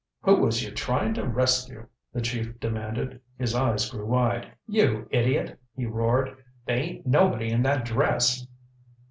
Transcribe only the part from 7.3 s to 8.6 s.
in that dress."